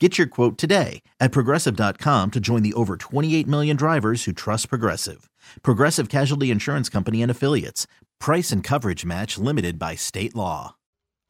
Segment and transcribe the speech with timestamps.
[0.00, 4.68] Get your quote today at progressive.com to join the over 28 million drivers who trust
[4.68, 5.30] Progressive.
[5.62, 7.86] Progressive Casualty Insurance Company and Affiliates.
[8.18, 10.74] Price and coverage match limited by state law.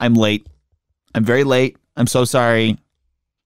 [0.00, 0.46] I'm late.
[1.14, 1.76] I'm very late.
[1.94, 2.78] I'm so sorry.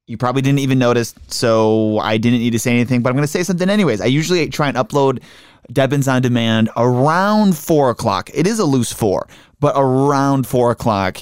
[0.06, 3.24] You probably didn't even notice, so I didn't need to say anything, but I'm going
[3.24, 4.00] to say something anyways.
[4.00, 5.20] I usually try and upload
[5.72, 8.30] Debbins on Demand around 4 o'clock.
[8.32, 9.26] It is a loose 4,
[9.58, 11.18] but around 4 o'clock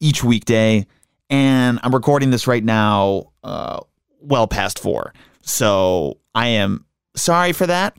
[0.00, 0.86] each weekday
[1.30, 3.80] and I'm recording this right now, uh,
[4.20, 5.12] well past four.
[5.42, 7.96] So I am sorry for that.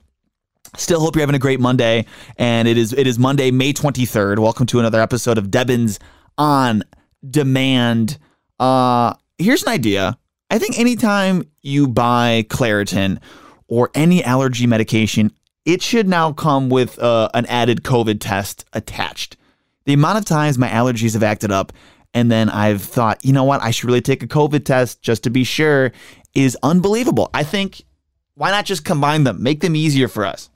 [0.76, 2.06] Still hope you're having a great Monday,
[2.38, 4.40] and it is it is Monday, May 23rd.
[4.40, 5.98] Welcome to another episode of Debbins
[6.38, 6.84] on
[7.28, 8.18] Demand.
[8.60, 10.18] Uh, here's an idea.
[10.50, 13.20] I think anytime you buy Claritin
[13.68, 15.32] or any allergy medication,
[15.66, 19.38] it should now come with uh, an added COVID test attached.
[19.86, 21.72] The amount of times my allergies have acted up
[22.14, 25.24] and then I've thought, you know what, I should really take a COVID test just
[25.24, 25.92] to be sure
[26.34, 27.30] is unbelievable.
[27.34, 27.84] I think
[28.36, 30.50] why not just combine them, make them easier for us?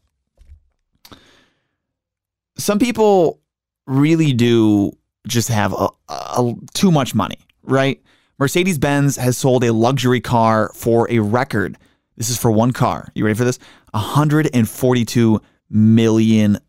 [2.57, 3.39] Some people
[3.87, 4.95] really do
[5.27, 8.01] just have a, a, too much money, right?
[8.37, 11.77] Mercedes Benz has sold a luxury car for a record.
[12.17, 13.07] This is for one car.
[13.15, 13.59] You ready for this?
[13.93, 16.59] $142 million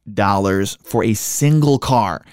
[0.82, 2.24] for a single car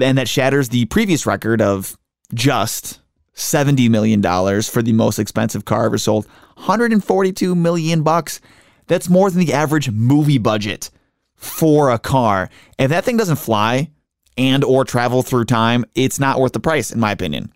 [0.00, 1.96] and that shatters the previous record of
[2.34, 3.00] just
[3.34, 4.22] $70 million
[4.62, 6.26] for the most expensive car ever sold.
[6.56, 8.40] 142 million bucks.
[8.86, 10.90] That's more than the average movie budget
[11.34, 12.50] for a car.
[12.78, 13.90] If that thing doesn't fly
[14.36, 17.52] and or travel through time, it's not worth the price in my opinion.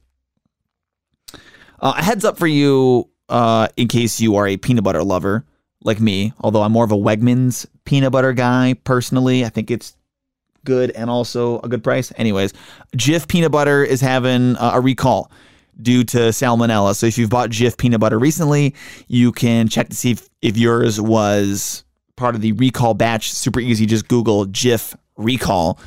[1.80, 5.44] Uh, a heads up for you uh, in case you are a peanut butter lover
[5.82, 9.44] like me, although I'm more of a Wegmans peanut butter guy personally.
[9.44, 9.96] I think it's
[10.64, 12.12] good and also a good price.
[12.16, 12.52] Anyways,
[12.96, 15.30] Jif peanut butter is having a recall
[15.80, 16.94] due to salmonella.
[16.94, 18.74] So if you've bought Jif peanut butter recently,
[19.08, 21.84] you can check to see if, if yours was
[22.16, 23.32] part of the recall batch.
[23.32, 23.86] Super easy.
[23.86, 25.78] Just Google Jif recall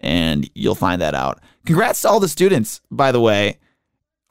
[0.00, 1.40] and you'll find that out.
[1.64, 3.58] Congrats to all the students, by the way,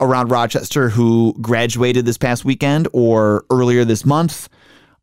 [0.00, 4.48] around Rochester who graduated this past weekend or earlier this month.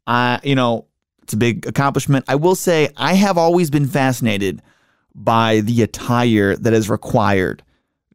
[0.08, 0.86] Uh, you know,
[1.22, 2.26] it's a big accomplishment.
[2.28, 4.62] I will say I have always been fascinated
[5.16, 7.64] by the attire that is required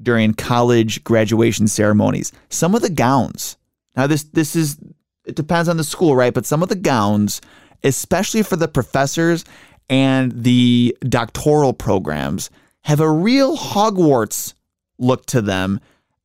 [0.01, 2.33] during college graduation ceremonies.
[2.49, 3.57] Some of the gowns.
[3.97, 4.79] Now this this is
[5.25, 6.33] it depends on the school, right?
[6.33, 7.41] But some of the gowns,
[7.85, 9.45] especially for the professors
[9.91, 12.51] and the doctoral programs,
[12.83, 14.55] have a real Hogwarts
[14.99, 15.81] look to them,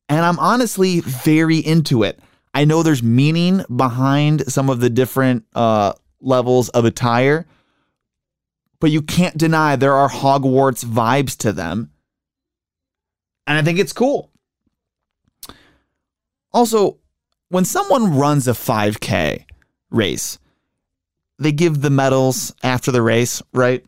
[0.08, 2.18] and I'm honestly very into it.
[2.54, 7.46] I know there's meaning behind some of the different uh, levels of attire,
[8.80, 11.90] but you can't deny there are Hogwarts vibes to them.
[13.46, 14.30] And I think it's cool.
[16.52, 16.98] Also,
[17.48, 19.44] when someone runs a 5K
[19.90, 20.38] race,
[21.38, 23.84] they give the medals after the race, right?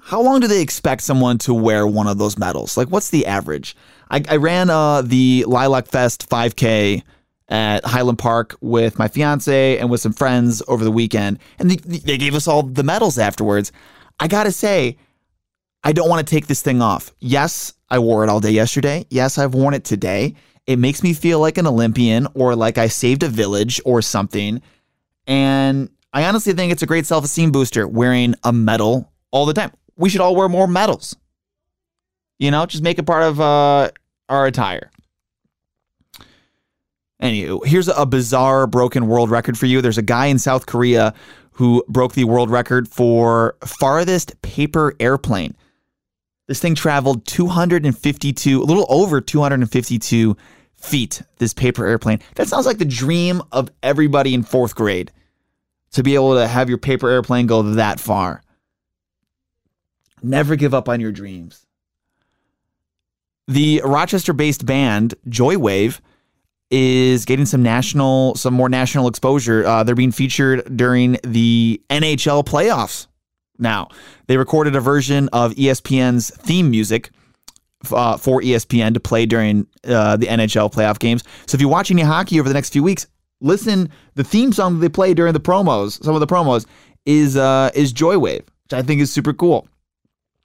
[0.00, 2.76] How long do they expect someone to wear one of those medals?
[2.76, 3.74] Like, what's the average?
[4.10, 7.02] I, I ran uh, the Lilac Fest 5K
[7.48, 11.76] at Highland Park with my fiance and with some friends over the weekend, and they,
[11.76, 13.72] they gave us all the medals afterwards.
[14.18, 14.96] I gotta say,
[15.84, 17.12] I don't want to take this thing off.
[17.20, 19.06] Yes, I wore it all day yesterday.
[19.10, 20.34] Yes, I've worn it today.
[20.66, 24.60] It makes me feel like an Olympian or like I saved a village or something.
[25.28, 29.54] And I honestly think it's a great self esteem booster wearing a medal all the
[29.54, 29.70] time.
[29.96, 31.16] We should all wear more medals.
[32.38, 33.90] You know, just make it part of uh,
[34.28, 34.90] our attire.
[37.22, 39.80] Anywho, here's a bizarre broken world record for you.
[39.80, 41.14] There's a guy in South Korea
[41.52, 45.56] who broke the world record for farthest paper airplane.
[46.46, 50.36] This thing traveled 252, a little over 252
[50.76, 52.20] feet, this paper airplane.
[52.34, 55.10] That sounds like the dream of everybody in fourth grade
[55.92, 58.42] to be able to have your paper airplane go that far.
[60.22, 61.66] Never give up on your dreams.
[63.48, 66.00] The Rochester based band Joywave
[66.70, 69.64] is getting some national, some more national exposure.
[69.64, 73.06] Uh, they're being featured during the NHL playoffs
[73.58, 73.88] now.
[74.26, 77.10] They recorded a version of ESPN's theme music
[77.90, 81.22] uh, for ESPN to play during uh, the NHL playoff games.
[81.46, 83.06] So if you're watching any hockey over the next few weeks,
[83.40, 83.90] listen.
[84.14, 86.66] The theme song that they play during the promos, some of the promos,
[87.04, 89.68] is uh, is Joywave, which I think is super cool.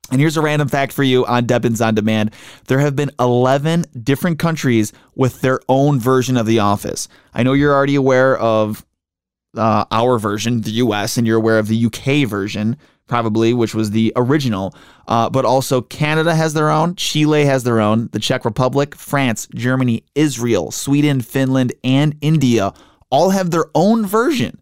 [0.10, 2.32] And here's a random fact for you on Debbins on Demand.
[2.68, 7.08] There have been 11 different countries with their own version of The Office.
[7.34, 8.86] I know you're already aware of
[9.56, 12.78] uh, our version, the US, and you're aware of the UK version,
[13.08, 14.74] probably, which was the original.
[15.08, 19.48] Uh, but also, Canada has their own, Chile has their own, the Czech Republic, France,
[19.54, 22.74] Germany, Israel, Sweden, Finland, and India
[23.10, 24.60] all have their own version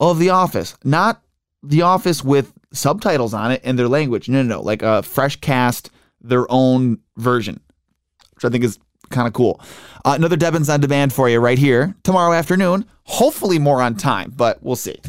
[0.00, 0.76] of The Office.
[0.84, 1.22] Not
[1.62, 4.28] The Office with subtitles on it in their language.
[4.28, 4.62] No, no, no.
[4.62, 5.90] Like a fresh cast,
[6.20, 7.60] their own version,
[8.34, 8.78] which I think is
[9.10, 9.60] kind of cool.
[10.04, 12.84] Uh, another Debbins on demand for you right here tomorrow afternoon.
[13.04, 15.00] Hopefully more on time, but we'll see.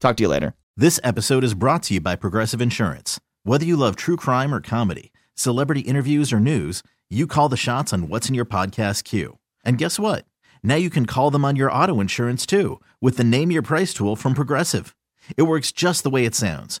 [0.00, 0.54] Talk to you later.
[0.76, 3.20] This episode is brought to you by Progressive Insurance.
[3.44, 7.92] Whether you love true crime or comedy, celebrity interviews or news, you call the shots
[7.92, 9.38] on what's in your podcast queue.
[9.64, 10.24] And guess what?
[10.62, 13.92] Now you can call them on your auto insurance too with the Name Your Price
[13.92, 14.94] tool from Progressive.
[15.36, 16.80] It works just the way it sounds.